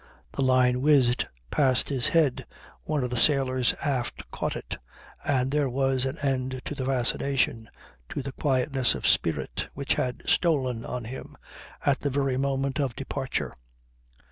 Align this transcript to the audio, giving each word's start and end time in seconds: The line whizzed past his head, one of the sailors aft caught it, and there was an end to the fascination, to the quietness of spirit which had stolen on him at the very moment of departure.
The 0.31 0.41
line 0.41 0.81
whizzed 0.81 1.27
past 1.51 1.89
his 1.89 2.07
head, 2.07 2.47
one 2.85 3.03
of 3.03 3.11
the 3.11 3.17
sailors 3.17 3.75
aft 3.83 4.23
caught 4.31 4.55
it, 4.55 4.75
and 5.23 5.51
there 5.51 5.69
was 5.69 6.07
an 6.07 6.17
end 6.25 6.59
to 6.65 6.73
the 6.73 6.85
fascination, 6.87 7.69
to 8.09 8.23
the 8.23 8.31
quietness 8.31 8.95
of 8.95 9.05
spirit 9.05 9.67
which 9.75 9.93
had 9.93 10.27
stolen 10.27 10.85
on 10.87 11.03
him 11.03 11.37
at 11.85 11.99
the 11.99 12.09
very 12.09 12.35
moment 12.37 12.79
of 12.79 12.95
departure. 12.95 13.53